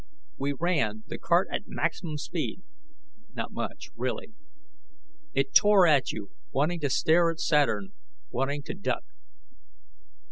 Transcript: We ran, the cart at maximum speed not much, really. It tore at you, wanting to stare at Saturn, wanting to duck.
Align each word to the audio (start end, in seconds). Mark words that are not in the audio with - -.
We 0.39 0.53
ran, 0.53 1.03
the 1.05 1.19
cart 1.19 1.47
at 1.51 1.67
maximum 1.67 2.17
speed 2.17 2.63
not 3.35 3.51
much, 3.53 3.91
really. 3.95 4.33
It 5.35 5.53
tore 5.53 5.85
at 5.85 6.11
you, 6.11 6.31
wanting 6.51 6.79
to 6.79 6.89
stare 6.89 7.29
at 7.29 7.39
Saturn, 7.39 7.91
wanting 8.31 8.63
to 8.63 8.73
duck. 8.73 9.03